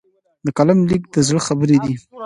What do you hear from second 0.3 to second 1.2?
د قلم لیک د